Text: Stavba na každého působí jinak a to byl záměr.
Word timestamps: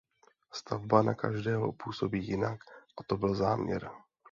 Stavba 0.53 1.01
na 1.03 1.13
každého 1.13 1.71
působí 1.73 2.27
jinak 2.27 2.59
a 2.97 3.03
to 3.07 3.17
byl 3.17 3.35
záměr. 3.35 3.89